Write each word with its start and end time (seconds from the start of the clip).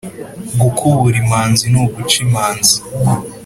gukubura 0.61 1.15
imanzi 1.23 1.65
ni 1.71 1.77
uguca 1.83 2.17
imanzi 2.25 2.75